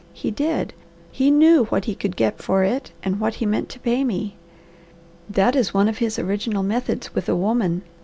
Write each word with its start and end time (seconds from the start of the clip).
He 0.15 0.31
did. 0.31 0.73
He 1.11 1.29
knew 1.29 1.65
what 1.65 1.85
he 1.85 1.93
could 1.93 2.15
get 2.15 2.39
for 2.41 2.63
it, 2.63 2.91
and 3.03 3.19
what 3.19 3.35
he 3.35 3.45
meant 3.45 3.69
to 3.69 3.79
pay 3.79 4.03
me. 4.03 4.35
That 5.29 5.55
is 5.55 5.75
one 5.75 5.87
of 5.87 5.99
his 5.99 6.17
original 6.17 6.63
methods 6.63 7.13
with 7.13 7.29
a 7.29 7.35
woman. 7.35 7.83